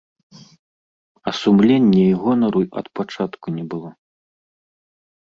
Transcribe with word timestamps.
А 1.27 1.35
сумлення 1.41 2.03
і 2.07 2.15
гонару 2.25 2.59
ад 2.83 2.87
пачатку 2.99 3.47
не 3.59 3.63
было. 3.75 3.89